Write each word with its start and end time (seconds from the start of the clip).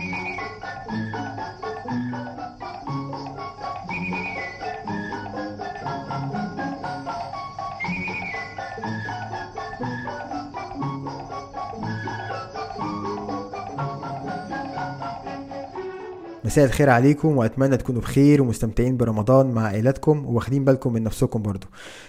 Thank 0.00 1.14
you. 1.14 1.29
مساء 16.50 16.64
الخير 16.64 16.90
عليكم 16.90 17.36
وأتمنى 17.36 17.76
تكونوا 17.76 18.00
بخير 18.00 18.42
ومستمتعين 18.42 18.96
برمضان 18.96 19.50
مع 19.50 19.62
عائلاتكم 19.62 20.26
واخدين 20.26 20.64
بالكم 20.64 20.92
من 20.92 21.02
نفسكم 21.02 21.42
برضو. 21.42 21.66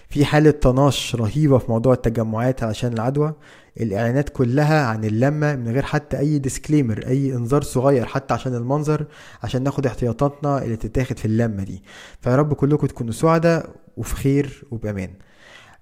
في 0.10 0.26
حالة 0.26 0.52
طناش 0.52 1.16
رهيبة 1.16 1.58
في 1.58 1.72
موضوع 1.72 1.94
التجمعات 1.94 2.64
علشان 2.64 2.94
العدوى 2.94 3.34
الإعلانات 3.82 4.30
كلها 4.30 4.86
عن 4.86 5.06
اللمة 5.06 5.56
من 5.56 5.68
غير 5.68 5.84
حتى 5.84 6.20
أي 6.20 6.40
ديسكليمر 6.40 7.08
أي 7.08 7.36
إنذار 7.36 7.62
صغير 7.62 8.06
حتى 8.06 8.34
عشان 8.34 8.56
المنظر 8.56 9.06
عشان 9.44 9.64
ناخد 9.64 9.86
احتياطاتنا 9.86 10.64
اللي 10.64 10.76
تتاخد 10.76 11.20
في 11.20 11.26
اللمة 11.26 11.64
دي. 11.64 11.84
فيا 12.22 12.36
رب 12.36 12.54
كلكم 12.54 12.88
تكونوا 12.88 13.14
سعداء 13.14 13.70
وفي 13.98 14.16
خير 14.16 14.64
وبأمان. 14.72 15.10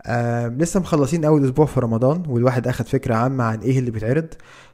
آه 0.05 0.48
لسه 0.48 0.80
مخلصين 0.80 1.26
أول 1.26 1.45
أسبوع 1.45 1.66
في 1.66 1.80
رمضان 1.80 2.23
والواحد 2.27 2.67
أخد 2.67 2.88
فكرة 2.88 3.16
عامة 3.16 3.44
عن 3.44 3.59
إيه 3.59 3.80
اللي 3.80 3.91
بيتعرض. 3.91 4.27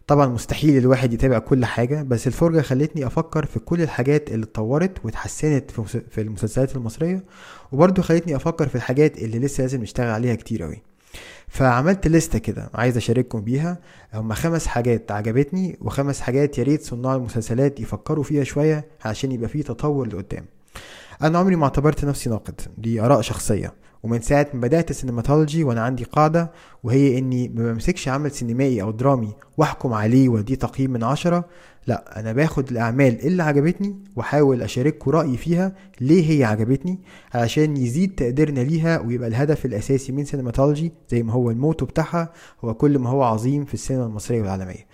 طبعا 0.08 0.26
مستحيل 0.28 0.78
الواحد 0.78 1.14
يتابع 1.14 1.40
كل 1.40 1.66
حاجة 1.66 2.02
بس 2.04 2.28
الفرجة 2.28 2.62
خلتني 2.62 3.08
أفكر 3.08 3.46
في 3.46 3.60
كل 3.60 3.82
الحاجات 3.82 4.32
اللي 4.32 4.44
اتطورت 4.44 5.06
واتحسنت 5.06 5.72
في 6.10 6.22
المسلسلات 6.22 6.76
المصرية 6.76 7.24
وبرضه 7.72 8.02
خلتني 8.02 8.36
أفكر 8.36 8.68
في 8.68 8.76
الحاجات 8.76 9.18
اللي 9.18 9.40
لسه 9.40 9.62
لازم 9.62 9.82
نشتغل 9.82 10.08
عليها 10.10 10.36
كتير 10.36 10.66
أوي. 10.66 10.82
فعملت 11.48 12.08
لستة 12.08 12.40
كده 12.40 12.70
عايز 12.74 12.98
أشارككم 12.98 13.42
بيها. 13.42 13.80
هما 14.14 14.34
خمس 14.36 14.68
حاجات 14.68 15.12
عجبتني 15.12 15.78
وخمس 15.82 16.20
حاجات 16.22 16.58
يا 16.58 16.64
ريت 16.64 16.84
صناع 16.84 17.16
المسلسلات 17.16 17.80
يفكروا 17.80 18.24
فيها 18.24 18.44
شوية 18.44 18.86
عشان 19.06 19.32
يبقى 19.32 19.50
فيه 19.50 19.62
تطور 19.64 20.08
لقدام. 20.08 20.46
أنا 21.22 21.38
عمري 21.40 21.56
ما 21.56 21.64
اعتبرت 21.64 22.06
نفسي 22.06 22.30
ناقد 22.30 22.62
دي 22.78 23.02
اراء 23.02 23.22
شخصية 23.22 23.74
ومن 24.04 24.22
ساعة 24.22 24.48
ما 24.54 24.62
بدأت 24.62 24.90
السينماتولوجي 24.92 25.64
وأنا 25.64 25.82
عندي 25.82 26.04
قاعدة 26.04 26.52
وهي 26.84 27.18
إني 27.18 27.48
ما 27.48 27.72
بمسكش 27.74 28.08
عمل 28.08 28.32
سينمائي 28.32 28.82
أو 28.82 28.92
درامي 28.92 29.34
وأحكم 29.58 29.94
عليه 29.94 30.30
وأديه 30.30 30.56
تقييم 30.56 30.92
من 30.92 31.04
عشرة 31.04 31.46
لا 31.88 32.20
أنا 32.20 32.32
باخد 32.34 32.72
الأعمال 32.72 33.26
اللي 33.28 33.44
عجبتني 33.44 33.96
وأحاول 34.16 34.62
أشارككم 34.62 35.12
رأيي 35.12 35.38
فيها 35.38 35.76
ليه 36.02 36.32
هي 36.40 36.44
عجبتني 36.44 37.00
علشان 37.34 37.78
يزيد 37.78 38.16
تقديرنا 38.16 38.60
ليها 38.60 39.00
ويبقى 39.00 39.28
الهدف 39.28 39.66
الأساسي 39.66 40.12
من 40.12 40.26
سينماتولوجي 40.26 40.92
زي 41.10 41.24
ما 41.24 41.34
هو 41.34 41.52
الموتو 41.52 41.86
بتاعها 41.86 42.32
هو 42.64 42.74
كل 42.74 43.00
ما 43.00 43.10
هو 43.10 43.24
عظيم 43.24 43.66
في 43.66 43.74
السينما 43.74 44.06
المصرية 44.06 44.42
والعالمية. 44.42 44.86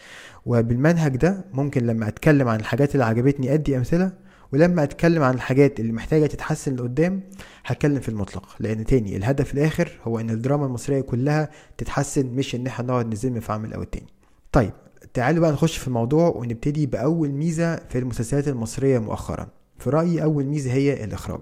وبالمنهج 0.46 1.16
ده 1.18 1.46
ممكن 1.54 1.86
لما 1.86 2.08
أتكلم 2.08 2.48
عن 2.48 2.60
الحاجات 2.60 2.94
اللي 2.96 3.06
عجبتني 3.06 3.54
أدي 3.54 3.78
أمثلة 3.78 4.12
ولما 4.54 4.84
أتكلم 4.84 5.24
عن 5.24 5.34
الحاجات 5.34 5.80
اللي 5.80 5.94
محتاجة 5.94 6.26
تتحسن 6.26 6.76
لقدام 6.76 7.22
هتكلم 7.66 8.00
في 8.00 8.10
المطلق. 8.10 8.56
لأن 8.60 8.86
تاني 8.86 9.18
الهدف 9.18 9.54
الآخر 9.54 9.92
هو 10.04 10.20
إن 10.20 10.30
الدراما 10.30 10.66
المصرية 10.66 11.02
كلها 11.02 11.50
تتحسن 11.78 12.26
مش 12.26 12.56
إن 12.56 12.68
إحنا 12.68 12.86
نقعد 12.86 13.14
نزم 13.14 13.40
في 13.40 13.52
عمل 13.52 13.74
أو 13.74 13.82
التاني. 13.82 14.08
طيب 14.52 14.72
تعالوا 15.14 15.42
بقى 15.42 15.52
نخش 15.52 15.78
في 15.78 15.88
الموضوع 15.88 16.30
ونبتدي 16.30 16.86
بأول 16.86 17.30
ميزة 17.30 17.76
في 17.76 17.98
المسلسلات 18.00 18.48
المصرية 18.48 19.00
مؤخرا. 19.00 19.48
في 19.80 19.90
رأيي 19.90 20.24
أول 20.24 20.46
ميزة 20.46 20.72
هي 20.74 21.04
الإخراج. 21.04 21.42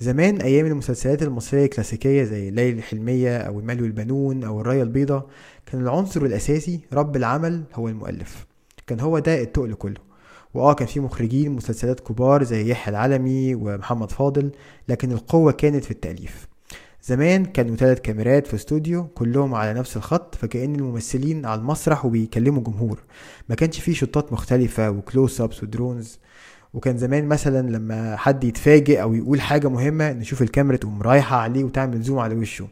زمان 0.00 0.40
أيام 0.40 0.66
المسلسلات 0.66 1.22
المصرية 1.22 1.64
الكلاسيكية 1.64 2.22
زي 2.24 2.50
ليلى 2.50 2.78
الحلمية 2.78 3.38
أو 3.38 3.60
المال 3.60 3.82
والبنون 3.82 4.44
أو 4.44 4.60
الراية 4.60 4.82
البيضاء 4.82 5.26
كان 5.66 5.80
العنصر 5.80 6.22
الأساسي 6.22 6.80
رب 6.92 7.16
العمل 7.16 7.62
هو 7.74 7.88
المؤلف. 7.88 8.46
كان 8.86 9.00
هو 9.00 9.18
ده 9.18 9.42
التقل 9.42 9.74
كله. 9.74 10.13
وآه 10.54 10.74
كان 10.74 10.88
في 10.88 11.00
مخرجين 11.00 11.52
مسلسلات 11.52 12.00
كبار 12.00 12.42
زي 12.42 12.70
يحيى 12.70 12.90
العلمي 12.90 13.54
ومحمد 13.54 14.10
فاضل 14.10 14.50
لكن 14.88 15.12
القوة 15.12 15.52
كانت 15.52 15.84
في 15.84 15.90
التأليف. 15.90 16.48
زمان 17.02 17.44
كانوا 17.44 17.76
ثلاث 17.76 18.00
كاميرات 18.00 18.46
في 18.46 18.54
استوديو 18.54 19.04
كلهم 19.04 19.54
على 19.54 19.74
نفس 19.74 19.96
الخط 19.96 20.34
فكأن 20.34 20.74
الممثلين 20.74 21.46
على 21.46 21.60
المسرح 21.60 22.04
وبيكلموا 22.04 22.62
جمهور. 22.62 22.98
ما 23.48 23.54
كانش 23.54 23.80
فيه 23.80 23.92
شطات 23.94 24.32
مختلفة 24.32 24.90
وكلوز 24.90 25.40
ابس 25.40 25.62
ودرونز. 25.62 26.18
وكان 26.74 26.98
زمان 26.98 27.26
مثلا 27.26 27.70
لما 27.70 28.16
حد 28.16 28.44
يتفاجئ 28.44 29.02
أو 29.02 29.14
يقول 29.14 29.40
حاجة 29.40 29.68
مهمة 29.68 30.12
نشوف 30.12 30.42
الكاميرا 30.42 30.76
تقوم 30.76 31.02
رايحة 31.02 31.36
عليه 31.36 31.64
وتعمل 31.64 32.02
زوم 32.02 32.18
على 32.18 32.34
وشه. 32.34 32.68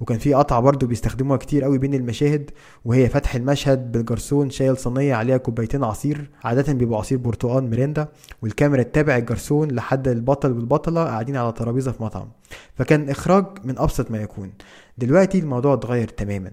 وكان 0.00 0.18
في 0.18 0.34
قطعه 0.34 0.60
برضو 0.60 0.86
بيستخدموها 0.86 1.38
كتير 1.38 1.64
قوي 1.64 1.78
بين 1.78 1.94
المشاهد 1.94 2.50
وهي 2.84 3.08
فتح 3.08 3.34
المشهد 3.34 3.92
بالجرسون 3.92 4.50
شايل 4.50 4.76
صينية 4.76 5.14
عليها 5.14 5.36
كوبايتين 5.36 5.84
عصير 5.84 6.30
عادة 6.44 6.72
بيبقى 6.72 6.98
عصير 6.98 7.18
برتقال 7.18 7.70
مريندا 7.70 8.08
والكاميرا 8.42 8.82
تتابع 8.82 9.16
الجرسون 9.16 9.70
لحد 9.70 10.08
البطل 10.08 10.52
والبطلة 10.52 11.04
قاعدين 11.04 11.36
على 11.36 11.52
ترابيزة 11.52 11.92
في 11.92 12.02
مطعم. 12.02 12.28
فكان 12.74 13.10
إخراج 13.10 13.46
من 13.64 13.78
أبسط 13.78 14.10
ما 14.10 14.22
يكون. 14.22 14.52
دلوقتي 14.98 15.38
الموضوع 15.38 15.74
اتغير 15.74 16.08
تماما. 16.08 16.50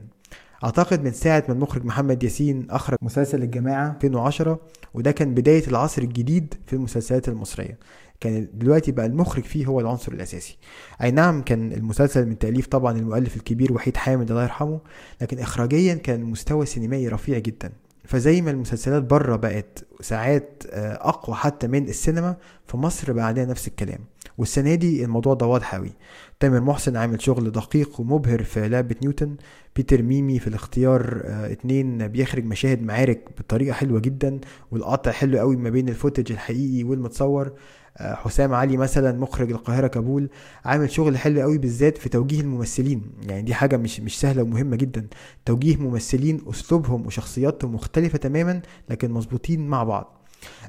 أعتقد 0.63 1.03
من 1.03 1.11
ساعة 1.11 1.43
ما 1.47 1.53
المخرج 1.53 1.85
محمد 1.85 2.23
ياسين 2.23 2.67
أخرج 2.69 2.97
مسلسل 3.01 3.43
الجماعة 3.43 3.91
2010 3.95 4.59
وده 4.93 5.11
كان 5.11 5.33
بداية 5.33 5.67
العصر 5.67 6.01
الجديد 6.01 6.53
في 6.65 6.73
المسلسلات 6.73 7.29
المصرية. 7.29 7.77
كان 8.19 8.47
دلوقتي 8.53 8.91
بقى 8.91 9.05
المخرج 9.05 9.43
فيه 9.43 9.65
هو 9.65 9.79
العنصر 9.79 10.11
الأساسي. 10.11 10.57
أي 11.03 11.11
نعم 11.11 11.41
كان 11.41 11.73
المسلسل 11.73 12.25
من 12.25 12.37
تأليف 12.39 12.67
طبعا 12.67 12.97
المؤلف 12.97 13.35
الكبير 13.35 13.73
وحيد 13.73 13.97
حامد 13.97 14.31
الله 14.31 14.43
يرحمه 14.43 14.79
لكن 15.21 15.39
اخراجيا 15.39 15.93
كان 15.95 16.21
المستوى 16.21 16.63
السينمائي 16.63 17.07
رفيع 17.07 17.37
جدا. 17.37 17.71
فزي 18.05 18.41
ما 18.41 18.51
المسلسلات 18.51 19.03
بره 19.03 19.35
بقت 19.35 19.83
ساعات 20.01 20.63
آه، 20.69 21.09
أقوى 21.09 21.35
حتى 21.35 21.67
من 21.67 21.87
السينما 21.89 22.35
في 22.67 22.77
مصر 22.77 23.13
بقى 23.13 23.27
عندنا 23.27 23.45
نفس 23.45 23.67
الكلام. 23.67 23.99
والسنة 24.39 24.75
دي 24.75 25.05
الموضوع 25.05 25.33
ده 25.33 25.45
واضح 25.45 25.75
قوي 25.75 25.91
تامر 26.39 26.61
محسن 26.61 26.95
عامل 26.97 27.21
شغل 27.21 27.51
دقيق 27.51 27.99
ومبهر 27.99 28.43
في 28.43 28.69
لعبة 28.69 28.95
نيوتن. 29.01 29.35
بيتر 29.75 30.01
ميمي 30.01 30.39
في 30.39 30.47
الاختيار 30.47 31.21
آه 31.25 31.51
اتنين 31.51 32.07
بيخرج 32.07 32.45
مشاهد 32.45 32.81
معارك 32.81 33.29
بطريقة 33.39 33.73
حلوة 33.73 33.99
جدا 33.99 34.39
والقطع 34.71 35.11
حلو 35.11 35.39
قوي 35.39 35.55
ما 35.55 35.69
بين 35.69 35.89
الفوتج 35.89 36.31
الحقيقي 36.31 36.83
والمتصور. 36.83 37.51
حسام 37.97 38.53
علي 38.53 38.77
مثلا 38.77 39.19
مخرج 39.19 39.51
القاهرة 39.51 39.87
كابول 39.87 40.29
عامل 40.65 40.91
شغل 40.91 41.17
حلو 41.17 41.41
قوي 41.41 41.57
بالذات 41.57 41.97
في 41.97 42.09
توجيه 42.09 42.41
الممثلين. 42.41 43.01
يعني 43.27 43.41
دي 43.41 43.53
حاجة 43.53 43.77
مش 43.77 43.99
مش 43.99 44.19
سهلة 44.19 44.43
ومهمة 44.43 44.75
جدا. 44.75 45.07
توجيه 45.45 45.77
ممثلين 45.77 46.41
أسلوبهم 46.49 47.05
وشخصياتهم 47.05 47.75
مختلفة 47.75 48.17
تماما 48.17 48.61
لكن 48.89 49.11
مظبوطين 49.11 49.67
مع 49.67 49.83
بعض. 49.83 50.15
آه، 50.15 50.18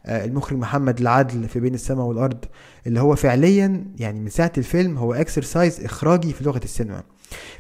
المخرج 0.07 0.59
محمد 0.59 1.01
العدل 1.01 1.49
في 1.49 1.61
بين 1.61 1.75
السماء 1.75 2.07
والأرض 2.07 2.45
اللي 2.87 3.01
هو 3.01 3.15
فعليا 3.17 3.85
يعني 3.99 4.21
من 4.21 4.29
ساعة 4.29 4.53
الفيلم 4.59 4.99
هو 4.99 5.15
exercise 5.15 5.85
إخراجي 5.85 6.33
في 6.33 6.45
لغة 6.45 6.61
السينما. 6.65 7.03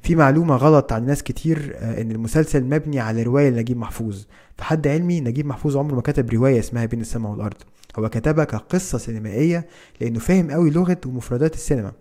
في 0.03 0.15
معلومة 0.17 0.57
غلط 0.57 0.93
عن 0.93 1.07
ناس 1.07 1.23
كتير 1.23 1.73
آه، 1.77 2.01
إن 2.01 2.11
المسلسل 2.11 2.65
مبني 2.65 3.01
على 3.01 3.23
رواية 3.23 3.51
لنجيب 3.51 3.77
محفوظ. 3.77 4.25
فعلى 4.59 4.77
حد 4.77 4.87
علمي 4.87 5.21
نجيب 5.21 5.47
محفوظ 5.47 5.77
عمره 5.77 5.95
ما 5.95 6.01
كتب 6.01 6.31
رواية 6.33 6.59
اسمها 6.59 6.85
بين 6.85 7.01
السماء 7.01 7.33
والأرض. 7.33 7.57
هو 7.99 8.09
كتبها 8.09 8.45
كقصة 8.45 8.99
سينمائية 8.99 9.67
لأنه 10.01 10.19
فاهم 10.19 10.51
قوي 10.51 10.71
لغة 10.71 11.01
ومفردات 11.07 11.55
السينما. 11.55 11.93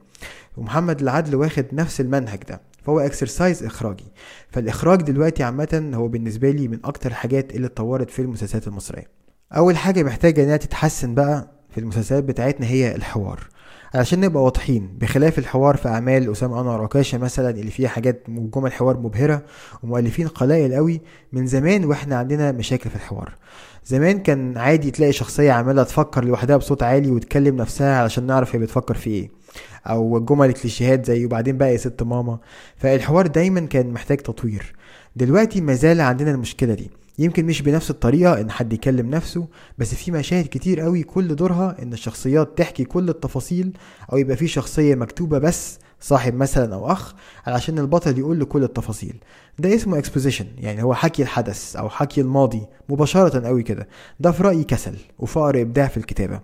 ومحمد 0.57 1.01
العدل 1.01 1.35
واخد 1.35 1.65
نفس 1.73 2.01
المنهج 2.01 2.39
ده 2.49 2.61
فهو 2.85 2.99
exercise 2.99 3.63
إخراجي. 3.63 4.05
فالإخراج 4.51 5.01
دلوقتي 5.01 5.43
عامة 5.43 5.91
هو 5.95 6.07
بالنسبة 6.07 6.51
لي 6.51 6.67
من 6.67 6.79
أكتر 6.83 7.09
الحاجات 7.09 7.55
اللي 7.55 7.67
اتطورت 7.67 8.09
في 8.09 8.21
المسلسلات 8.21 8.67
المصرية. 8.67 9.18
أول 9.57 9.77
حاجة 9.77 10.03
محتاجة 10.03 10.43
إنها 10.43 10.57
تتحسن 10.57 11.15
بقى 11.15 11.51
في 11.69 11.77
المسلسلات 11.77 12.23
بتاعتنا 12.23 12.67
هي 12.67 12.95
الحوار. 12.95 13.39
علشان 13.93 14.19
نبقى 14.19 14.43
واضحين 14.43 14.97
بخلاف 14.97 15.39
الحوار 15.39 15.77
في 15.77 15.87
أعمال 15.87 16.31
أسامة 16.31 16.61
أنور 16.61 16.83
عكاشه 16.83 17.17
مثلا 17.17 17.49
اللي 17.49 17.71
فيها 17.71 17.89
حاجات 17.89 18.23
جمل 18.29 18.73
حوار 18.73 18.97
مبهرة 18.97 19.41
ومؤلفين 19.83 20.27
قلائل 20.27 20.73
قوي 20.73 21.01
من 21.33 21.47
زمان 21.47 21.85
وإحنا 21.85 22.15
عندنا 22.17 22.51
مشاكل 22.51 22.89
في 22.89 22.95
الحوار. 22.95 23.35
زمان 23.85 24.19
كان 24.19 24.57
عادي 24.57 24.91
تلاقي 24.91 25.11
شخصية 25.11 25.51
عمالة 25.51 25.83
تفكر 25.83 26.25
لوحدها 26.25 26.57
بصوت 26.57 26.83
عالي 26.83 27.11
وتكلم 27.11 27.55
نفسها 27.55 28.01
علشان 28.01 28.25
نعرف 28.25 28.55
هي 28.55 28.59
بتفكر 28.59 28.93
في 28.93 29.09
إيه. 29.09 29.29
أو 29.87 30.19
جمل 30.25 30.51
كليشيهات 30.51 31.05
زي 31.05 31.25
وبعدين 31.25 31.57
بقى 31.57 31.71
يا 31.71 31.77
ست 31.77 32.03
ماما. 32.03 32.39
فالحوار 32.77 33.27
دايما 33.27 33.59
كان 33.59 33.91
محتاج 33.93 34.17
تطوير. 34.17 34.73
دلوقتي 35.15 35.61
ما 35.61 35.73
زال 35.73 36.01
عندنا 36.01 36.31
المشكلة 36.31 36.73
دي. 36.73 36.91
يمكن 37.19 37.45
مش 37.45 37.61
بنفس 37.61 37.89
الطريقة 37.89 38.41
إن 38.41 38.51
حد 38.51 38.73
يكلم 38.73 39.09
نفسه 39.09 39.47
بس 39.77 39.95
في 39.95 40.11
مشاهد 40.11 40.45
كتير 40.51 40.79
قوي 40.81 41.03
كل 41.03 41.35
دورها 41.35 41.75
إن 41.83 41.93
الشخصيات 41.93 42.57
تحكي 42.57 42.83
كل 42.83 43.09
التفاصيل 43.09 43.71
أو 44.13 44.17
يبقى 44.17 44.35
في 44.37 44.47
شخصية 44.47 44.95
مكتوبة 44.95 45.37
بس 45.37 45.79
صاحب 46.01 46.33
مثلا 46.33 46.75
أو 46.75 46.91
أخ 46.91 47.13
علشان 47.47 47.79
البطل 47.79 48.17
يقول 48.19 48.39
له 48.39 48.45
كل 48.45 48.63
التفاصيل. 48.63 49.15
ده 49.59 49.75
اسمه 49.75 49.97
اكسبوزيشن 49.97 50.45
يعني 50.57 50.83
هو 50.83 50.93
حكي 50.93 51.21
الحدث 51.23 51.75
أو 51.75 51.89
حكي 51.89 52.21
الماضي 52.21 52.61
مباشرة 52.89 53.47
قوي 53.47 53.63
كده. 53.63 53.87
ده 54.19 54.31
في 54.31 54.43
رأيي 54.43 54.63
كسل 54.63 54.95
وفقر 55.19 55.61
إبداع 55.61 55.87
في 55.87 55.97
الكتابة. 55.97 56.39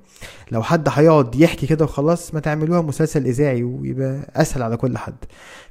لو 0.52 0.63
حد 0.63 0.90
هيقعد 0.92 1.36
يحكي 1.36 1.68
كده 1.68 1.86
وخلاص 1.86 2.34
ما 2.34 2.40
تعملوها 2.40 2.81
مسلسل 2.81 3.25
إذاعي 3.25 3.63
ويبقى 3.63 4.31
أسهل 4.36 4.63
على 4.63 4.78
كل 4.78 4.98
حد. 4.98 5.16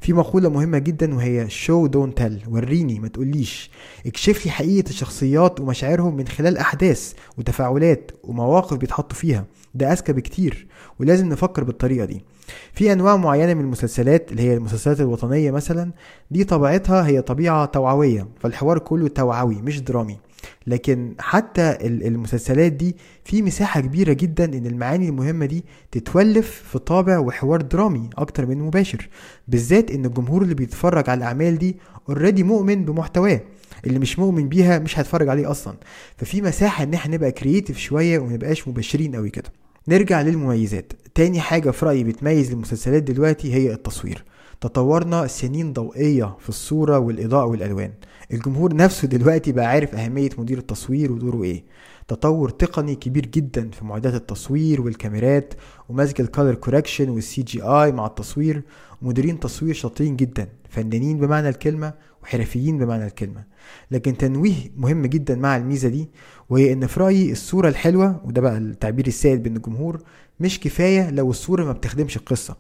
في 0.01 0.13
مقولة 0.13 0.49
مهمة 0.49 0.79
جدا 0.79 1.15
وهي 1.15 1.49
show 1.49 1.89
don't 1.91 2.21
tell 2.23 2.49
وريني 2.49 2.99
ما 3.01 3.09
تقوليش. 3.09 3.71
اكشف 4.07 4.45
لي 4.47 4.51
حقيقة 4.51 4.89
الشخصيات 4.91 5.61
ومشاعرهم 5.61 6.17
من 6.17 6.29
خلال 6.29 6.59
أحداث 6.59 7.13
وتفاعلات 7.39 8.11
ومواقف 8.25 8.77
بيتحطوا 8.77 9.17
فيها. 9.17 9.45
ده 9.75 9.93
أذكى 9.93 10.13
بكتير 10.13 10.67
ولازم 11.01 11.29
نفكر 11.29 11.65
بالطريقة 11.65 12.05
دي. 12.05 12.25
في 12.73 12.93
أنواع 12.93 13.17
معينة 13.17 13.55
من 13.55 13.71
المسلسلات 13.75 14.33
اللي 14.33 14.43
هي 14.43 14.55
المسلسلات 14.55 15.01
الوطنية 15.01 15.51
مثلا 15.51 15.91
دي 16.31 16.45
طبيعتها 16.45 17.07
هي 17.07 17.23
طبيعة 17.23 17.65
توعوية 17.65 18.29
فالحوار 18.41 18.79
كله 18.79 19.09
توعوي 19.09 19.55
مش 19.63 19.81
درامي. 19.81 20.19
لكن 20.67 21.15
حتى 21.19 21.79
المسلسلات 21.83 22.73
دي 22.73 22.97
في 23.25 23.43
مساحة 23.43 23.81
كبيرة 23.81 24.13
جدا 24.13 24.45
إن 24.45 24.67
المعاني 24.67 25.09
المهمة 25.09 25.47
دي 25.47 25.65
تتولف 25.93 26.63
في 26.73 26.79
طابع 26.79 27.19
وحوار 27.19 27.61
درامي 27.61 28.11
أكتر 28.19 28.47
من 28.47 28.59
مباشر. 28.59 29.09
بالذات 29.49 29.91
إن 29.91 30.05
الجمهور 30.05 30.43
اللي 30.43 30.55
بيتفرج 30.55 31.11
على 31.11 31.19
الأعمال 31.19 31.59
دي 31.59 31.77
already 32.09 32.43
مؤمن 32.43 32.85
بمحتواه. 32.85 33.41
اللي 33.87 33.99
مش 33.99 34.19
مؤمن 34.19 34.49
بيها 34.49 34.79
مش 34.79 34.99
هيتفرج 34.99 35.29
عليه 35.29 35.51
أصلا. 35.51 35.75
ففي 36.17 36.43
مساحة 36.43 36.85
إن 36.85 36.95
إحنا 36.95 37.15
نبقى 37.17 37.33
creative 37.33 37.79
شوية 37.79 38.19
ومنبقاش 38.19 38.69
مباشرين 38.69 39.17
قوي 39.17 39.31
كده. 39.31 39.53
نرجع 39.89 40.23
للمميزات. 40.23 40.93
تاني 41.15 41.41
حاجة 41.41 41.71
في 41.71 41.87
رأيي 41.87 42.05
بتميز 42.05 42.51
المسلسلات 42.53 43.03
دلوقتي 43.03 43.55
هي 43.55 43.73
التصوير. 43.73 44.25
تطورنا 44.61 45.27
سنين 45.27 45.73
ضوئية 45.73 46.37
في 46.41 46.49
الصورة 46.49 46.99
والإضاءة 46.99 47.45
والألوان. 47.45 47.93
الجمهور 48.33 48.77
نفسه 48.77 49.09
دلوقتي 49.09 49.53
بقى 49.53 49.67
عارف 49.67 49.95
أهمية 49.95 50.31
مدير 50.39 50.59
التصوير 50.59 51.13
ودوره 51.13 51.43
إيه. 51.43 51.65
تطور 52.09 52.51
تقني 52.51 52.95
كبير 52.95 53.27
جدا 53.27 53.71
في 53.71 53.85
معدات 53.85 54.15
التصوير 54.15 54.81
والكاميرات 54.83 55.55
ومزج 55.89 56.21
ال 56.21 56.55
color 56.55 57.09
correction 57.11 57.43
وال 57.43 57.63
CGI 57.63 57.93
مع 57.93 58.07
التصوير. 58.07 58.63
ومديرين 59.03 59.41
تصوير 59.41 59.75
شاطرين 59.75 60.17
جدا. 60.17 60.49
فنانين 60.69 61.19
بمعنى 61.19 61.49
الكلمة 61.49 61.95
وحرفيين 62.25 62.79
بمعنى 62.79 63.07
الكلمة. 63.07 63.45
لكن 63.91 64.17
تنويه 64.17 64.55
مهم 64.77 65.07
جدا 65.07 65.35
مع 65.35 65.57
الميزة 65.57 65.89
دي 65.89 66.09
وهي 66.51 66.73
إن 66.73 66.87
في 66.87 67.01
رأيي 67.01 67.33
الصورة 67.33 67.69
الحلوة 67.69 68.21
وده 68.25 68.41
بقى 68.41 68.59
التعبير 68.59 69.07
السائد 69.07 69.43
بين 69.43 69.57
الجمهور 69.57 70.03
مش 70.41 70.61
كفاية 70.61 71.11
لو 71.11 71.31
الصورة 71.31 71.65
ما 71.65 71.73
بتخدمش 71.73 72.17
القصة. 72.17 72.57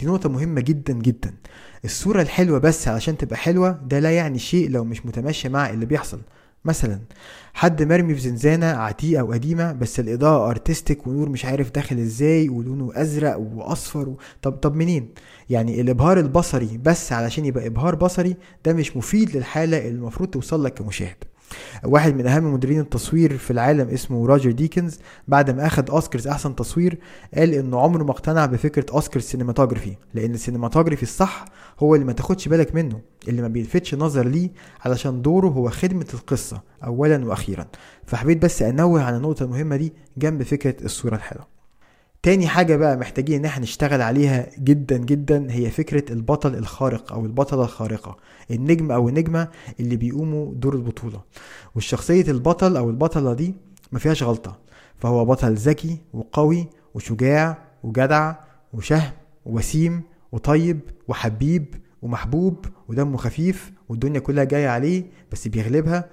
دي 0.00 0.06
نقطة 0.06 0.28
مهمة 0.28 0.60
جدا 0.60 0.92
جدا. 0.92 1.34
الصورة 1.84 2.22
الحلوة 2.22 2.58
بس 2.58 2.88
علشان 2.88 3.16
تبقى 3.16 3.36
حلوة 3.36 3.70
ده 3.86 3.98
لا 3.98 4.10
يعني 4.10 4.38
شيء 4.38 4.70
لو 4.70 4.84
مش 4.84 5.06
متماشي 5.06 5.48
مع 5.48 5.70
اللي 5.70 5.86
بيحصل. 5.86 6.20
مثلا 6.64 7.00
حد 7.54 7.82
مرمي 7.82 8.14
في 8.14 8.20
زنزانة 8.20 8.66
عتيقة 8.66 9.24
وقديمة 9.24 9.72
بس 9.72 10.00
الإضاءة 10.00 10.50
artistic 10.50 11.06
ونور 11.06 11.28
مش 11.28 11.44
عارف 11.44 11.70
داخل 11.70 11.98
إزاي 11.98 12.48
ولونه 12.48 12.90
أزرق 12.94 13.36
وأصفر 13.38 14.08
و... 14.08 14.18
طب 14.42 14.52
طب 14.52 14.74
منين؟ 14.74 15.08
يعني 15.50 15.80
الإبهار 15.80 16.18
البصري 16.18 16.80
بس 16.84 17.12
علشان 17.12 17.44
يبقى 17.44 17.66
إبهار 17.66 17.94
بصري 17.94 18.36
ده 18.64 18.72
مش 18.72 18.96
مفيد 18.96 19.36
للحالة 19.36 19.78
اللي 19.78 19.88
المفروض 19.88 20.28
توصل 20.30 20.64
لك 20.64 20.74
كمشاهد 20.74 21.16
واحد 21.84 22.14
من 22.14 22.26
أهم 22.26 22.54
مديرين 22.54 22.80
التصوير 22.80 23.38
في 23.38 23.50
العالم 23.50 23.88
اسمه 23.88 24.26
روجر 24.26 24.50
ديكنز 24.50 24.98
بعد 25.28 25.50
ما 25.50 25.66
أخد 25.66 25.90
أوسكارز 25.90 26.28
أحسن 26.28 26.56
تصوير 26.56 26.98
قال 27.36 27.54
إنه 27.54 27.80
عمره 27.80 28.04
ما 28.04 28.10
اقتنع 28.10 28.46
بفكرة 28.46 28.86
اوسكار 28.92 29.16
ال 29.16 29.21
cinematography 29.21 29.96
لأن 30.14 30.34
ال 30.34 30.38
cinematography 30.38 31.02
الصح 31.02 31.44
هو 31.80 31.94
اللي 31.94 32.06
ما 32.06 32.12
تاخدش 32.12 32.48
بالك 32.48 32.74
منه 32.74 33.00
اللي 33.28 33.42
ما 33.42 33.48
بيلفتش 33.48 33.94
نظر 33.94 34.26
ليه 34.26 34.50
علشان 34.84 35.22
دوره 35.22 35.48
هو 35.48 35.70
خدمة 35.70 36.06
القصة 36.14 36.62
اولا 36.84 37.26
وأخيرا. 37.26 37.66
فحبيت 38.06 38.42
بس 38.42 38.62
أنوه 38.62 39.02
على 39.02 39.16
النقطة 39.16 39.44
المهمة 39.44 39.76
دي 39.76 39.92
جنب 40.18 40.42
فكرة 40.42 40.84
الصورة 40.84 41.14
الحلوة. 41.14 41.53
تاني 42.24 42.48
حاجة 42.48 42.76
بقى 42.76 42.96
محتاجين 42.96 43.38
إن 43.38 43.44
إحنا 43.44 43.62
نشتغل 43.62 44.02
عليها 44.02 44.46
جدا 44.58 44.96
جدا 44.96 45.46
هي 45.50 45.70
فكرة 45.70 46.12
البطل 46.12 46.54
الخارق 46.54 47.12
أو 47.12 47.26
البطلة 47.26 47.62
الخارقة 47.64 48.16
النجم 48.50 48.92
أو 48.92 49.08
النجمة 49.08 49.48
اللي 49.80 49.96
بيقوموا 49.96 50.54
دور 50.54 50.74
البطولة. 50.74 51.20
والشخصية 51.74 52.24
البطل 52.30 52.76
أو 52.76 52.90
البطلة 52.90 53.34
دي 53.34 53.54
ما 53.92 53.98
فيهاش 53.98 54.22
غلطة 54.22 54.58
فهو 54.98 55.24
بطل 55.24 55.54
ذكي 55.54 55.98
وقوي 56.12 56.66
وشجاع 56.94 57.58
وجدع 57.82 58.34
وشهم 58.72 59.10
ووسيم 59.46 60.02
وطيب 60.32 60.80
وحبيب 61.08 61.74
ومحبوب 62.02 62.66
ودمه 62.88 63.16
خفيف 63.16 63.72
والدنيا 63.88 64.20
كلها 64.20 64.44
جاية 64.44 64.68
عليه 64.68 65.04
بس 65.32 65.48
بيغلبها. 65.48 66.10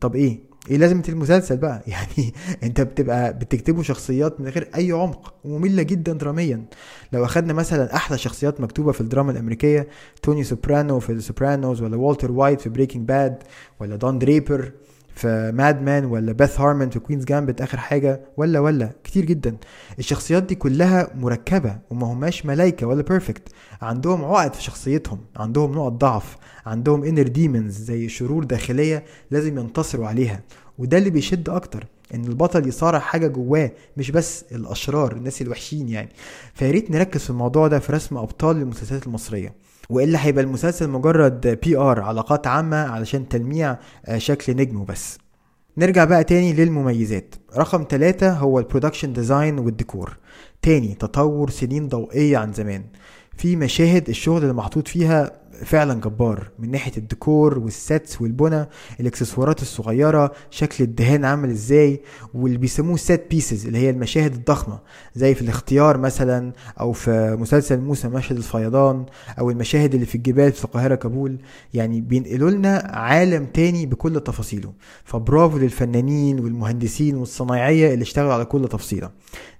طب 0.00 0.16
إيه؟ 0.16 0.38
إيه 0.70 0.76
لازمة 0.76 1.04
المسلسل 1.08 1.56
بقى. 1.56 1.82
يعني 1.92 2.34
أنت 2.62 2.80
بتبقى 2.80 3.38
بتكتبه 3.38 3.82
شخصيات 3.82 4.40
من 4.40 4.48
غير 4.48 4.68
أي 4.74 4.92
عمق 4.92 5.34
ومملة 5.44 5.82
جدا 5.82 6.12
دراميا. 6.12 6.64
لو 7.12 7.24
أخدنا 7.24 7.52
مثلا 7.52 7.94
أحلى 7.96 8.18
شخصيات 8.18 8.60
مكتوبة 8.60 8.92
في 8.92 9.00
الدراما 9.00 9.32
الأمريكية 9.32 9.88
توني 10.22 10.44
سوبرانو 10.44 11.00
في 11.00 11.12
ال 11.12 11.20
Sopranos 11.20 11.82
ولا 11.82 11.96
والتر 11.96 12.32
وايت 12.32 12.60
في 12.60 12.68
Breaking 12.68 13.08
Bad 13.08 13.42
ولا 13.80 13.96
دون 13.96 14.18
دريبر 14.18 14.72
في 15.16 15.52
Mad 15.54 15.82
Men 15.82 16.04
ولا 16.04 16.32
بيث 16.32 16.60
هارمن 16.60 16.90
في 16.90 16.98
Queen's 16.98 17.24
Gambit 17.24 17.60
آخر 17.60 17.78
حاجة 17.78 18.20
ولا 18.36 18.60
ولا 18.60 18.90
كتير 19.04 19.24
جدا. 19.24 19.56
الشخصيات 19.98 20.42
دي 20.42 20.54
كلها 20.54 21.10
مركبة 21.14 21.78
وما 21.90 22.06
هماش 22.12 22.46
ملايكة 22.46 22.86
ولا 22.86 23.02
perfect 23.02 23.48
عندهم 23.82 24.24
عقد 24.24 24.54
في 24.54 24.62
شخصيتهم 24.62 25.18
عندهم 25.36 25.72
نقط 25.72 25.92
ضعف 25.92 26.36
عندهم 26.66 27.04
inner 27.04 27.22
demons 27.28 27.78
زي 27.78 28.08
شرور 28.08 28.44
داخلية 28.44 29.04
لازم 29.30 29.58
ينتصروا 29.58 30.06
عليها. 30.06 30.40
وده 30.78 30.98
اللي 30.98 31.10
بيشد 31.10 31.48
أكتر. 31.48 31.86
إن 32.14 32.24
البطل 32.24 32.68
يصارع 32.68 32.98
حاجة 32.98 33.26
جواه 33.26 33.70
مش 33.96 34.10
بس 34.10 34.44
الأشرار 34.52 35.12
الناس 35.12 35.42
الوحشين 35.42 35.88
يعني. 35.88 36.08
فياريت 36.54 36.90
نركز 36.90 37.20
في 37.20 37.30
الموضوع 37.30 37.68
ده 37.68 37.78
في 37.78 37.92
رسم 37.92 38.16
أبطال 38.16 38.56
المسلسلات 38.56 39.06
المصرية. 39.06 39.54
وإلا 39.90 40.26
هيبقى 40.26 40.44
المسلسل 40.44 40.88
مجرد 40.90 41.46
PR 41.62 42.00
علاقات 42.00 42.46
عامة 42.46 42.76
علشان 42.76 43.28
تلميع 43.28 43.76
آه، 44.06 44.18
شكل 44.18 44.56
نجم 44.56 44.80
وبس. 44.80 45.18
نرجع 45.78 46.04
بقى 46.04 46.24
تاني 46.24 46.52
للمميزات. 46.52 47.34
رقم 47.56 47.86
ثلاثة 47.90 48.32
هو 48.32 48.58
ال 48.58 48.63
production 48.63 49.12
design 49.12 49.58
والديكور 49.58 50.16
تاني 50.62 50.94
تطور 50.94 51.50
سنين 51.50 51.88
ضوئية 51.88 52.38
عن 52.38 52.52
زمان. 52.52 52.84
في 53.36 53.56
مشاهد 53.56 54.08
الشغل 54.08 54.42
اللي 54.42 54.52
محطوط 54.52 54.88
فيها 54.88 55.32
فعلا 55.64 56.00
جبار. 56.00 56.50
من 56.58 56.70
ناحية 56.70 56.92
الديكور 56.96 57.58
وال 57.58 57.79
sets 57.79 58.22
والبنى 58.22 58.68
الإكسسوارات 59.00 59.62
الصغيرة 59.62 60.32
شكل 60.50 60.84
الدهان 60.84 61.24
عامل 61.24 61.50
إزاي 61.50 62.00
واللي 62.34 62.58
بيسموه 62.58 62.96
set 62.96 63.30
pieces 63.30 63.66
اللي 63.66 63.78
هي 63.78 63.90
المشاهد 63.90 64.34
الضخمة. 64.34 64.78
زي 65.14 65.34
في 65.34 65.42
الاختيار 65.42 65.98
مثلا 65.98 66.52
أو 66.80 66.92
في 66.92 67.36
مسلسل 67.40 67.80
موسى 67.80 68.08
مشهد 68.08 68.36
الفيضان 68.36 69.06
أو 69.38 69.50
المشاهد 69.50 69.94
اللي 69.94 70.06
في 70.06 70.14
الجبال 70.14 70.52
في 70.52 70.64
القاهرة 70.64 70.94
كابول. 70.94 71.38
يعني 71.74 72.00
بينقلوا 72.00 72.50
لنا 72.50 72.90
عالم 72.94 73.46
تاني 73.46 73.86
بكل 73.86 74.20
تفاصيله. 74.20 74.72
فبرافو 75.04 75.58
للفنانين 75.58 76.40
والمهندسين 76.40 77.16
والصنايعية 77.16 77.94
اللي 77.94 78.02
اشتغلوا 78.02 78.32
على 78.32 78.44
كل 78.44 78.68
تفصيلة. 78.68 79.10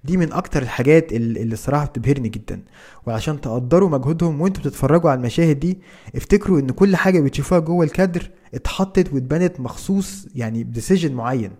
دي 0.07 0.17
من 0.17 0.33
أكتر 0.33 0.61
الحاجات 0.61 1.13
اللي 1.13 1.53
الصراحة 1.53 1.85
بتبهرني 1.85 2.29
جدا. 2.29 2.61
وعشان 3.05 3.41
تقدروا 3.41 3.89
مجهودهم 3.89 4.41
وانتوا 4.41 4.63
بتتفرجوا 4.63 5.09
على 5.09 5.17
المشاهد 5.19 5.59
دي 5.59 5.77
افتكروا 6.15 6.59
إن 6.59 6.69
كل 6.69 6.95
حاجة 6.95 7.19
بتشوفوها 7.19 7.59
جوه 7.59 7.85
الكادر 7.85 8.29
اتحطت 8.53 9.13
واتبنت 9.13 9.59
مخصوص 9.59 10.27
يعني 10.35 10.63
ب 10.63 10.69
decision 10.69 11.13
معين. 11.13 11.51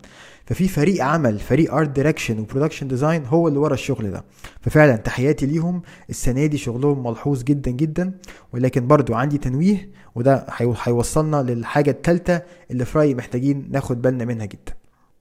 ففي 0.45 0.67
فريق 0.67 1.03
عمل 1.03 1.39
فريق 1.39 1.73
art 1.73 1.89
direction 1.89 2.39
و 2.39 2.43
production 2.43 2.87
design 2.87 3.25
هو 3.25 3.47
اللي 3.47 3.59
ورا 3.59 3.73
الشغل 3.73 4.11
ده. 4.11 4.23
ففعلا 4.61 4.95
تحياتي 4.95 5.45
ليهم. 5.45 5.81
السنة 6.09 6.45
دي 6.45 6.57
شغلهم 6.57 7.07
ملحوظ 7.07 7.43
جدا 7.43 7.71
جدا. 7.71 8.11
ولكن 8.53 8.87
برضو 8.87 9.13
عندي 9.13 9.37
تنويه 9.37 9.89
وده 10.15 10.45
هيوصلنا 10.83 11.43
للحاجة 11.43 11.91
الثالثه 11.91 12.41
اللي 12.71 12.85
في 12.85 12.97
رأيي 12.97 13.15
محتاجين 13.15 13.67
ناخد 13.71 14.01
بالنا 14.01 14.25
منها 14.25 14.45
جدا. 14.45 14.73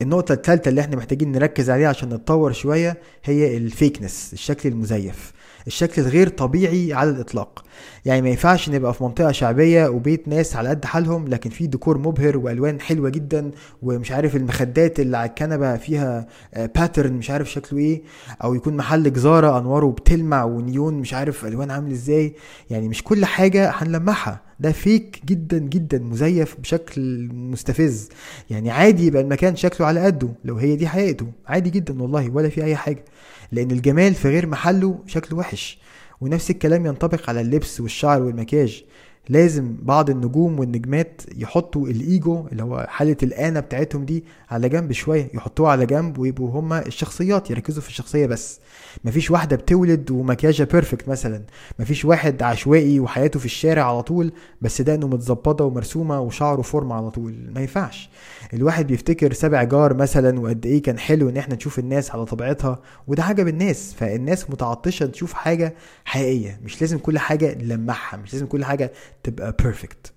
النقطة 0.03 0.33
الثالثة 0.33 0.69
اللي 0.69 0.81
إحنا 0.81 0.97
محتاجين 0.97 1.33
نركز 1.33 1.71
عليها 1.71 1.89
عشان 1.89 2.09
نتطور 2.15 2.53
شوية 2.53 2.97
هي 3.25 3.57
الفيكنس 3.57 4.31
الشكل 4.33 4.69
المزيف 4.69 5.33
الشكل 5.67 6.03
الغير 6.03 6.29
طبيعي 6.29 6.93
على 6.93 7.11
الإطلاق. 7.11 7.65
يعني 8.07 8.23
ما 8.23 8.29
ينفعش 8.29 8.69
نبقى 8.69 8.95
في 8.95 9.05
منطقة 9.05 9.33
شعبية 9.33 9.89
وبيت 9.89 10.29
ناس 10.29 10.57
على 10.57 10.69
قد 10.69 10.85
حالهم 10.85 11.29
لكن 11.29 11.51
في 11.51 11.67
ديكور 11.67 11.99
مبهر 11.99 12.39
وألوان 12.39 12.81
حلوة 12.81 13.11
جدا 13.11 13.51
ومش 13.83 14.13
عارف 14.13 14.37
المخدات 14.37 15.01
اللي 15.01 15.17
على 15.17 15.29
الكنبة 15.29 15.77
فيها 15.77 16.27
pattern 16.57 17.13
آه، 17.13 17.19
مش 17.19 17.31
عارف 17.31 17.51
شكله 17.51 17.79
إيه 17.79 18.03
أو 18.45 18.55
يكون 18.55 18.77
محل 18.77 19.13
جزارة 19.13 19.59
أنواره 19.59 19.87
بتلمع 19.87 20.45
ونيون 20.45 20.95
مش 20.95 21.15
عارف 21.15 21.45
ألوان 21.45 21.71
عامل 21.71 21.91
إزاي. 21.91 22.35
يعني 22.71 22.89
مش 22.89 23.03
كل 23.03 23.25
حاجة 23.25 23.71
هنلمعها 23.75 24.41
ده 24.61 24.73
fake 24.73 25.21
جدا 25.27 25.59
جدا 25.59 25.99
مزيف 25.99 26.57
بشكل 26.61 27.29
مستفز. 27.33 28.09
يعني 28.51 28.71
عادي 28.71 29.07
يبقى 29.07 29.23
المكان 29.23 29.57
شكله 29.57 29.87
على 29.87 30.01
قده. 30.01 30.29
لو 30.45 30.57
هي 30.57 30.77
دي 30.77 30.89
حقيقته 30.89 31.27
عادي 31.47 31.71
جدا 31.71 32.03
والله 32.03 32.31
ولا 32.31 32.49
في 32.49 32.65
أي 32.65 32.77
حاجة. 32.77 33.05
لأن 33.53 33.71
الجمال 33.71 34.15
في 34.15 34.29
غير 34.29 34.47
محله 34.47 34.99
شكله 35.07 35.39
وحش. 35.39 35.86
ونفس 36.21 36.51
الكلام 36.51 36.87
ينطبق 36.87 37.29
على 37.29 37.41
اللبس 37.41 37.81
والشعر 37.81 38.23
والمكياج. 38.23 38.85
لازم 39.29 39.77
بعض 39.83 40.11
النجوم 40.11 40.59
والنجمات 40.61 41.23
يحطوا 41.37 41.87
الإيجو 41.89 42.47
اللي 42.53 42.63
هو 42.63 42.87
حالة 42.89 43.17
الأنا 43.23 43.61
بتاعتهم 43.61 44.05
دي 44.05 44.25
على 44.51 44.69
جنب 44.69 44.93
شوية 44.93 45.29
يحطوها 45.35 45.71
على 45.71 45.87
جنب 45.87 46.19
ويبقوا 46.19 46.51
هما 46.61 46.87
الشخصيات 46.87 47.51
يركزوا 47.51 47.83
في 47.83 47.89
الشخصية 47.89 48.27
بس. 48.27 48.61
مفيش 49.05 49.31
واحدة 49.31 49.57
بتولد 49.57 50.11
ومكياجها 50.11 50.65
perfect 50.65 51.09
مثلا. 51.09 51.43
مفيش 51.79 52.05
واحد 52.05 52.43
عشوائي 52.43 53.01
وحياته 53.01 53.39
في 53.41 53.45
الشارع 53.47 53.89
على 53.91 54.03
طول 54.03 54.33
بس 54.61 54.83
دقنه 54.83 55.07
متظبطة 55.09 55.65
ومرسومة 55.65 56.21
وشعره 56.21 56.63
فورمة 56.63 56.95
على 56.95 57.11
طول. 57.11 57.35
ما 57.55 57.61
ينفعش. 57.61 58.11
الواحد 58.55 58.87
بيفتكر 58.87 59.33
سبع 59.33 59.63
جار 59.63 59.95
مثلا 59.95 60.41
وقد 60.41 60.67
إيه 60.67 60.83
كان 60.83 60.99
حلو 60.99 61.29
إن 61.29 61.37
إحنا 61.37 61.55
نشوف 61.55 61.79
الناس 61.79 62.11
على 62.11 62.25
طبيعتها 62.25 62.79
وده 63.07 63.23
عجب 63.25 63.49
الناس. 63.49 63.95
فالناس 63.99 64.51
متعطشة 64.51 65.07
تشوف 65.07 65.33
حاجة 65.33 65.75
حقيقية. 66.05 66.61
مش 66.65 66.81
لازم 66.81 66.99
كل 66.99 67.19
حاجة 67.19 67.55
نلمعها 67.55 68.17
مش 68.17 68.33
لازم 68.33 68.47
كل 68.47 68.65
حاجة 68.65 68.93
تبقى 69.27 69.55
perfect 69.63 70.13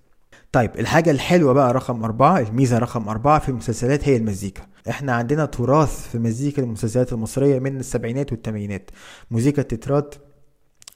طيب 0.52 0.72
الحاجة 0.80 1.12
الحلوة 1.12 1.54
بقى 1.54 1.74
رقم 1.74 2.04
أربعة 2.04 2.40
الميزة 2.40 2.78
رقم 2.78 3.10
أربعة 3.10 3.40
في 3.40 3.50
المسلسلات 3.50 4.10
هي 4.10 4.16
المزيكا. 4.18 4.62
إحنا 4.90 5.14
عندنا 5.14 5.46
تراث 5.46 6.10
في 6.10 6.18
مزيكا 6.20 6.64
المسلسلات 6.64 7.14
المصرية 7.14 7.60
من 7.60 7.80
السبعينات 7.80 8.32
والثمانينات 8.32 8.92
موسيقى 9.32 9.62
التترات 9.62 10.16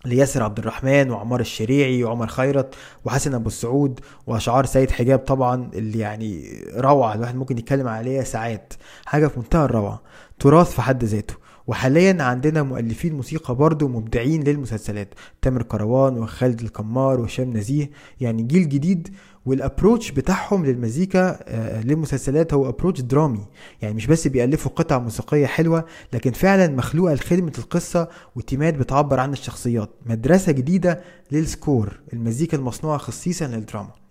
لياسر 0.05 0.43
عبد 0.43 0.60
الرحمن 0.60 1.12
وعمار 1.12 1.39
الشريعي 1.39 2.03
وعمر 2.03 2.27
خيرت 2.27 2.75
وحسن 3.05 3.34
أبو 3.34 3.48
السعود 3.48 4.00
وأشعار 4.27 4.65
سيد 4.65 4.91
حجاب 4.91 5.20
طبعا 5.20 5.70
اللي 5.74 6.00
يعني 6.00 6.62
روعة 6.77 7.13
الواحد 7.13 7.36
ممكن 7.36 7.58
يتكلم 7.58 7.88
عليها 7.88 8.24
ساعات. 8.24 8.74
حاجة 9.05 9.27
في 9.27 9.39
منتهى 9.39 9.65
الروعة. 9.65 10.01
تراث 10.39 10.72
في 10.72 10.82
حد 10.82 11.03
ذاته. 11.03 11.34
وحاليا 11.67 12.24
عندنا 12.24 12.63
مؤلفين 12.63 13.13
موسيقى 13.13 13.55
برضه 13.55 13.88
مبدعين 13.88 14.43
للمسلسلات. 14.43 15.13
تامر 15.41 15.63
كروان 15.63 16.17
وخالد 16.17 16.62
القمار 16.62 17.20
وهشام 17.20 17.58
نزيه. 17.58 17.89
يعني 18.22 18.43
جيل 18.43 18.70
جديد 18.70 19.15
وال 19.45 19.59
approach 19.59 20.12
بتاعهم 20.12 20.65
للمزيكا 20.65 21.39
آه، 21.48 21.82
للمسلسلات 21.82 22.53
هو 22.53 22.70
approach 22.69 23.01
درامي. 23.01 23.46
يعني 23.82 23.96
مش 23.96 24.08
بس 24.08 24.27
بيألفوا 24.27 24.72
قطع 24.72 25.00
موسيقية 25.00 25.46
حلوة 25.46 25.86
لكن 26.13 26.32
فعلا 26.32 26.67
مخلوقة 26.67 27.13
لخدمة 27.13 27.53
القصة 27.58 28.08
وتيمات 28.36 28.74
بتعبر 28.74 29.20
عن 29.20 29.34
الشخصيات. 29.34 29.89
مدرسة 30.05 30.51
جديدة 30.51 31.01
لل 31.31 31.51
score 31.51 32.00
المزيكا 32.13 32.58
المصنوعة 32.58 32.98
خصيصا 32.98 33.48
للدراما. 33.48 34.02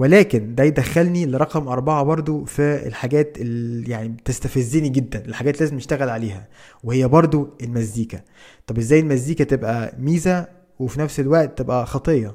ولكن 0.00 0.54
ده 0.54 0.64
يدخلني 0.64 1.26
لرقم 1.26 1.68
أربعة 1.68 2.02
برضو 2.02 2.44
في 2.44 2.86
الحاجات 2.86 3.38
اللي 3.40 3.90
يعني 3.90 4.08
بتستفزني 4.08 4.88
جدا 4.88 5.24
الحاجات 5.26 5.60
لازم 5.60 5.76
نشتغل 5.76 6.08
عليها 6.08 6.48
وهي 6.84 7.08
برضو 7.08 7.48
المزيكا. 7.62 8.20
طب 8.66 8.78
إزاي 8.78 9.00
المزيكا 9.00 9.44
تبقى 9.44 9.92
ميزة 9.98 10.48
وفي 10.78 11.00
نفس 11.00 11.20
الوقت 11.20 11.58
تبقى 11.58 11.86
خطية؟ 11.86 12.34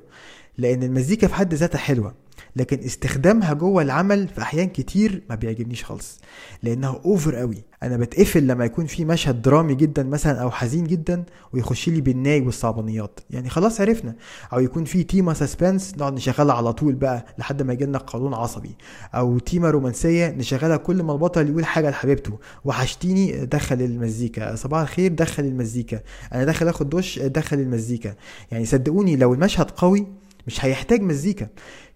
لأن 0.58 0.84
المزيكا 0.84 1.28
في 1.28 1.34
حد 1.34 1.54
ذاتها 1.54 1.78
حلوة. 1.78 2.14
لكن 2.56 2.80
استخدامها 2.80 3.54
جوه 3.54 3.82
العمل 3.82 4.28
في 4.28 4.42
أحيان 4.42 4.68
كتير 4.68 5.24
ما 5.30 5.36
بيعجبنيش 5.36 5.84
خالص 5.84 6.20
لأنها 6.64 7.02
over 7.06 7.36
قوي. 7.36 7.64
أنا 7.84 7.98
بتقفل 7.98 8.48
لما 8.48 8.66
يكون 8.66 8.86
في 8.86 9.06
مشهد 9.06 9.42
درامي 9.42 9.76
جدا 9.76 10.04
مثلا 10.04 10.42
أو 10.42 10.52
حزين 10.52 10.84
جدا 10.84 11.24
ويخش 11.54 11.90
لي 11.90 12.02
بالناي 12.02 12.42
والصعبانيات. 12.42 13.20
يعني 13.30 13.50
خلاص 13.50 13.82
عرفنا. 13.82 14.16
أو 14.54 14.60
يكون 14.60 14.86
في 14.86 15.04
تيمة 15.04 15.34
suspense 15.34 15.94
نقعد 15.98 16.14
نشغلها 16.14 16.56
على 16.56 16.74
طول 16.74 16.94
بقى 16.94 17.26
لحد 17.38 17.62
ما 17.62 17.74
يجي 17.74 17.86
لنا 17.86 17.98
قولون 17.98 18.34
عصبي. 18.34 18.76
أو 19.16 19.40
تيمة 19.40 19.70
رومانسية 19.70 20.28
نشغلها 20.28 20.78
كل 20.78 21.04
ما 21.04 21.14
البطل 21.14 21.50
يقول 21.50 21.66
حاجة 21.66 21.90
لحبيبته. 21.90 22.40
وحشتيني 22.66 23.46
دخل 23.46 23.82
المزيكا. 23.82 24.56
صباح 24.56 24.82
الخير 24.82 25.12
دخل 25.12 25.44
المزيكا. 25.44 26.00
أنا 26.34 26.44
داخل 26.44 26.68
آخد 26.68 26.90
دش 26.90 27.20
دخل 27.20 27.60
المزيكا. 27.60 28.16
يعني 28.52 28.66
صدقوني 28.66 29.16
لو 29.16 29.34
المشهد 29.34 29.72
قوي 29.72 30.08
مش 30.48 30.66
هيحتاج 30.66 31.02
مزيكا. 31.02 31.48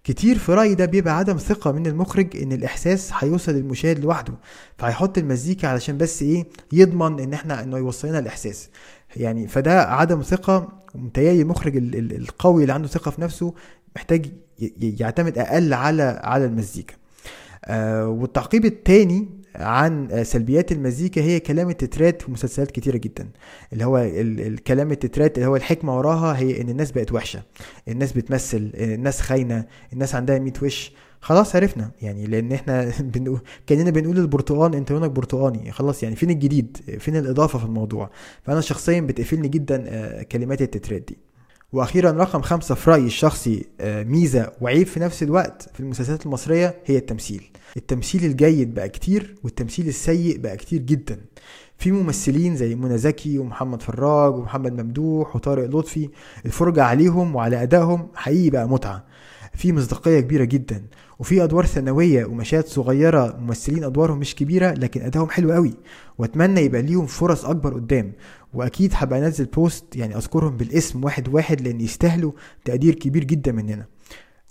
كتير 0.04 0.38
في 0.38 0.52
رأيي 0.54 0.74
ده 0.74 0.84
بيبقى 0.86 1.16
عدم 1.18 1.36
ثقة 1.36 1.72
من 1.72 1.86
المخرج 1.86 2.36
إن 2.36 2.52
الإحساس 2.52 3.10
هيوصل 3.18 3.52
للمشاهد 3.52 3.98
لوحده. 3.98 4.32
فهيحط 4.78 5.18
المزيكا 5.18 5.68
علشان 5.68 5.98
بس 5.98 6.22
إيه؟ 6.22 6.44
يضمن 6.72 7.20
إن 7.20 7.32
إحنا 7.32 7.62
إنه 7.62 7.78
يوصلنا 7.78 8.18
الإحساس. 8.18 8.68
يعني 9.16 9.48
فده 9.48 9.82
عدم 9.82 10.22
ثقة 10.22 10.68
متهيألي 10.94 11.42
المخرج 11.42 11.76
القوي 11.76 12.62
اللي 12.62 12.72
عنده 12.72 12.88
ثقة 12.88 13.10
في 13.10 13.20
نفسه 13.20 13.54
محتاج 13.96 14.26
يعتمد 14.80 15.38
أقل 15.38 15.72
على 15.74 16.20
على 16.24 16.44
المزيكا. 16.44 16.94
آه 17.64 18.08
والتعقيب 18.08 18.64
التاني 18.64 19.28
عن 19.54 20.24
سلبيات 20.24 20.72
المزيكا 20.72 21.22
هي 21.22 21.40
كلام 21.40 21.70
التترات 21.70 22.22
في 22.22 22.30
مسلسلات 22.30 22.70
كتيرة 22.70 22.96
جدا. 22.96 23.28
اللي 23.72 23.84
هو 23.84 23.98
الكلام 23.98 24.92
التترات 24.92 25.38
اللي 25.38 25.48
هو 25.48 25.56
الحكمة 25.56 25.98
وراها 25.98 26.38
هي 26.38 26.60
إن 26.60 26.68
الناس 26.68 26.92
بقت 26.92 27.12
وحشة. 27.12 27.42
الناس 27.88 28.12
بتمثل 28.12 28.72
الناس 28.74 29.20
خاينة 29.20 29.64
الناس 29.92 30.14
عندها 30.14 30.38
100 30.38 30.52
وش. 30.62 30.92
خلاص 31.20 31.56
عرفنا. 31.56 31.90
يعني 32.02 32.26
لأن 32.26 32.52
إحنا 32.52 32.92
بنقول 33.14 33.40
كأننا 33.66 33.90
بنقول 33.90 34.18
البرتقال 34.18 34.74
أنت 34.74 34.92
لونك 34.92 35.10
برتقاني. 35.10 35.72
خلاص 35.72 36.02
يعني 36.02 36.16
فين 36.16 36.30
الجديد؟ 36.30 36.76
فين 36.98 37.16
الإضافة 37.16 37.58
في 37.58 37.64
الموضوع؟ 37.64 38.10
فأنا 38.42 38.60
شخصيا 38.60 39.00
بتقفلني 39.00 39.48
جدا 39.48 39.84
آه، 39.88 40.22
كلمات 40.22 40.62
التترات 40.62 41.02
دي. 41.08 41.29
وأخيرا 41.72 42.10
رقم 42.10 42.42
خمسة 42.42 42.74
في 42.74 42.90
رأيي 42.90 43.06
الشخصي 43.06 43.66
آه، 43.80 44.02
ميزة 44.02 44.52
وعيب 44.60 44.86
في 44.86 45.00
نفس 45.00 45.22
الوقت 45.22 45.70
في 45.74 45.80
المسلسلات 45.80 46.26
المصرية 46.26 46.74
هي 46.86 46.96
التمثيل. 46.96 47.50
التمثيل 47.76 48.24
الجيد 48.24 48.74
بقى 48.74 48.88
كتير 48.88 49.34
والتمثيل 49.44 49.88
السيء 49.88 50.38
بقى 50.38 50.56
كتير 50.56 50.80
جدا. 50.80 51.20
في 51.78 51.92
ممثلين 51.92 52.56
زي 52.56 52.74
منى 52.74 52.98
زكي 52.98 53.38
ومحمد 53.38 53.82
فراج 53.82 54.34
ومحمد 54.34 54.80
ممدوح 54.80 55.36
وطارق 55.36 55.64
لطفي 55.76 56.08
الفرجة 56.46 56.82
عليهم 56.84 57.34
وعلى 57.36 57.62
أدائهم 57.62 58.08
حقيقي 58.14 58.50
بقى 58.50 58.68
متعة. 58.68 59.04
في 59.54 59.72
مصداقية 59.72 60.20
كبيرة 60.20 60.44
جدا 60.44 60.82
وفي 61.18 61.44
أدوار 61.44 61.66
ثانوية 61.66 62.24
ومشاهد 62.24 62.66
صغيرة 62.66 63.36
ممثلين 63.40 63.84
أدوارهم 63.84 64.18
مش 64.18 64.34
كبيرة 64.34 64.70
لكن 64.72 65.02
أدائهم 65.02 65.28
حلو 65.30 65.52
قوي. 65.52 65.74
وأتمنى 66.18 66.60
يبقى 66.60 66.82
ليهم 66.82 67.06
فرص 67.06 67.44
أكبر 67.44 67.74
قدام. 67.74 68.12
وأكيد 68.54 68.92
هبقى 68.94 69.18
أنزل 69.18 69.44
بوست 69.44 69.96
يعني 69.96 70.16
أذكرهم 70.16 70.56
بالاسم 70.56 71.04
واحد 71.04 71.28
واحد 71.28 71.60
لأن 71.60 71.80
يستاهلوا 71.80 72.32
تقدير 72.64 72.94
كبير 72.94 73.24
جدا 73.24 73.52
مننا. 73.52 73.86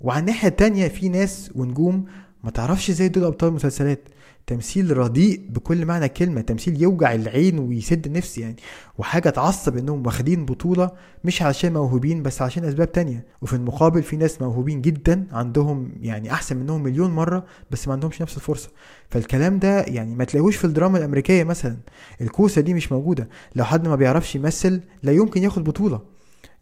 وعلى 0.00 0.20
الناحية 0.20 0.48
التانية 0.48 0.88
في 0.88 1.08
ناس 1.08 1.50
ونجوم 1.54 2.04
ما 2.44 2.50
تعرفش 2.50 2.90
إزاي 2.90 3.08
دول 3.08 3.24
أبطال 3.24 3.52
مسلسلات. 3.52 4.08
تمثيل 4.46 4.96
رديء 4.96 5.40
بكل 5.50 5.86
معنى 5.86 6.04
الكلمة 6.04 6.40
تمثيل 6.40 6.82
يوجع 6.82 7.14
العين 7.14 7.58
ويسد 7.58 8.06
النفس 8.06 8.38
يعني. 8.38 8.56
وحاجة 8.98 9.30
تعصب 9.30 9.76
إنهم 9.76 10.06
واخدين 10.06 10.44
بطولة 10.44 10.90
مش 11.24 11.42
علشان 11.42 11.72
موهوبين 11.72 12.22
بس 12.22 12.42
علشان 12.42 12.64
أسباب 12.64 12.92
تانية. 12.92 13.26
وفي 13.42 13.52
المقابل 13.56 14.02
في 14.02 14.16
ناس 14.16 14.42
موهوبين 14.42 14.80
جدا 14.82 15.26
عندهم 15.32 15.92
يعني 16.00 16.32
أحسن 16.32 16.56
منهم 16.56 16.82
مليون 16.82 17.10
مرة 17.10 17.44
بس 17.70 17.88
ما 17.88 17.94
عندهمش 17.94 18.22
نفس 18.22 18.36
الفرصة. 18.36 18.68
فالكلام 19.10 19.58
ده 19.58 19.80
يعني 19.80 20.14
ما 20.14 20.24
تلاقوش 20.24 20.56
في 20.56 20.64
الدراما 20.64 20.98
الأمريكية 20.98 21.44
مثلا. 21.44 21.76
الكوسة 22.20 22.60
دي 22.60 22.74
مش 22.74 22.92
موجودة. 22.92 23.28
لو 23.54 23.64
حد 23.64 23.88
ما 23.88 23.96
بيعرفش 23.96 24.34
يمثل 24.36 24.80
لا 25.02 25.12
يمكن 25.12 25.42
ياخد 25.42 25.64
بطولة. 25.64 26.00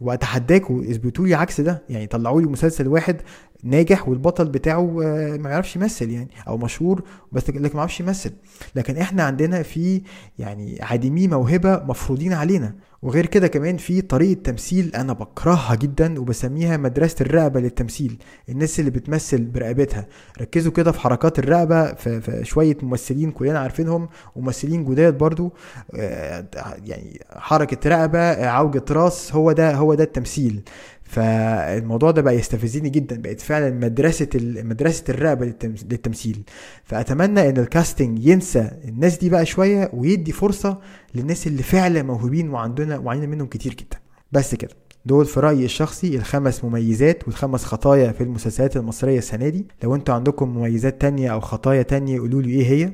وأتحداكوا 0.00 0.82
اثبتوا 0.82 1.26
لي 1.26 1.34
عكس 1.34 1.60
ده. 1.60 1.82
يعني 1.88 2.06
طلعوا 2.06 2.40
لي 2.40 2.46
مسلسل 2.46 2.88
واحد 2.88 3.16
ناجح 3.64 4.08
والبطل 4.08 4.48
بتاعه 4.48 5.00
آه، 5.04 5.36
ما 5.36 5.50
يعرفش 5.50 5.76
يمثل 5.76 6.10
يعني 6.10 6.30
أو 6.48 6.58
مشهور 6.58 7.02
بس 7.32 7.50
لكن 7.50 7.62
ما 7.62 7.78
يعرفش 7.78 8.00
يمثل. 8.00 8.32
لكن 8.76 8.96
إحنا 8.96 9.22
عندنا 9.22 9.62
في 9.62 10.02
يعني 10.38 10.78
عديمي 10.82 11.28
موهبة 11.28 11.82
مفروضين 11.84 12.32
علينا. 12.32 12.74
وغير 13.02 13.26
كده 13.26 13.48
كمان 13.48 13.76
في 13.76 14.00
طريقة 14.00 14.40
تمثيل 14.42 14.94
أنا 14.94 15.12
بكرهها 15.12 15.74
جدا 15.74 16.20
وبسميها 16.20 16.76
مدرسة 16.76 17.16
الرقبة 17.20 17.60
للتمثيل. 17.60 18.18
الناس 18.48 18.80
اللي 18.80 18.90
بتمثل 18.90 19.44
برقبتها. 19.44 20.06
ركزوا 20.40 20.72
كده 20.72 20.92
في 20.92 21.00
حركات 21.00 21.38
الرقبة 21.38 21.94
في, 21.94 22.40
شوية 22.44 22.76
ممثلين 22.82 23.30
كلنا 23.30 23.58
عارفينهم 23.58 24.08
وممثلين 24.36 24.84
جداد 24.84 25.18
برضو. 25.18 25.52
آه، 25.94 26.46
يعني 26.84 27.20
حركة 27.36 27.90
رقبة 27.90 28.46
عوجة 28.46 28.84
راس 28.90 29.34
هو 29.34 29.52
ده 29.52 29.74
هو 29.74 29.94
ده 29.94 30.04
التمثيل. 30.04 30.62
فالموضوع 31.08 32.10
ده 32.10 32.22
بقى 32.22 32.36
يستفزني 32.36 32.88
جدا. 32.88 33.20
بقت 33.22 33.40
فعلا 33.40 33.70
مدرسة 33.70 34.28
مدرسة 34.42 35.04
الرقبه 35.08 35.46
للتمثيل. 35.90 36.42
فأتمنى 36.84 37.48
إن 37.48 37.56
الكاستنج 37.58 38.26
ينسى 38.26 38.70
الناس 38.84 39.18
دي 39.18 39.30
بقى 39.30 39.46
شوية 39.46 39.90
ويدي 39.92 40.32
فرصة 40.32 40.78
للناس 41.14 41.46
اللي 41.46 41.62
فعلا 41.62 42.02
موهوبين 42.02 42.50
وعندنا 42.50 42.98
وعندنا 42.98 43.26
منهم 43.26 43.46
كتير 43.46 43.74
جدا. 43.74 43.98
بس 44.32 44.54
كده. 44.54 44.70
دول 45.04 45.26
في 45.26 45.40
رأيي 45.40 45.64
الشخصي 45.64 46.16
الخمس 46.16 46.64
مميزات 46.64 47.28
والخمس 47.28 47.64
خطايا 47.64 48.12
في 48.12 48.20
المسلسلات 48.20 48.76
المصرية 48.76 49.18
السنة 49.18 49.48
دي. 49.48 49.66
لو 49.82 49.94
أنتوا 49.94 50.14
عندكم 50.14 50.48
مميزات 50.48 51.00
تانية 51.00 51.32
أو 51.32 51.40
خطايا 51.40 51.82
تانية 51.82 52.18
قولوا 52.20 52.42
لي 52.42 52.50
إيه 52.50 52.66
هي. 52.66 52.92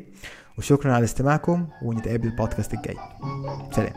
وشكرا 0.58 0.92
على 0.92 1.04
استماعكم 1.04 1.66
ونتقابل 1.82 2.26
البودكاست 2.26 2.74
الجاي. 2.74 2.96
سلام. 3.76 3.92